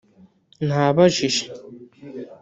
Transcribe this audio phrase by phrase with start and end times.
[0.67, 1.45] Nabajije